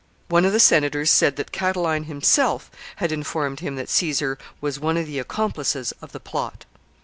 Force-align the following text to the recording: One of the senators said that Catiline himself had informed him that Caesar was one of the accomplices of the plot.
One 0.29 0.45
of 0.45 0.51
the 0.51 0.59
senators 0.59 1.11
said 1.11 1.35
that 1.35 1.51
Catiline 1.51 2.05
himself 2.05 2.71
had 2.95 3.11
informed 3.11 3.59
him 3.59 3.75
that 3.75 3.87
Caesar 3.87 4.39
was 4.59 4.79
one 4.79 4.97
of 4.97 5.05
the 5.05 5.19
accomplices 5.19 5.93
of 6.01 6.11
the 6.11 6.19
plot. 6.19 6.65